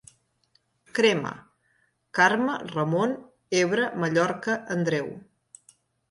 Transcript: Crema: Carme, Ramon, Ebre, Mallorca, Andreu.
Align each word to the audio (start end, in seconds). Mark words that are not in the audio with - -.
Crema: 0.99 1.33
Carme, 2.19 2.55
Ramon, 2.71 3.13
Ebre, 3.59 3.83
Mallorca, 4.05 4.55
Andreu. 4.77 5.13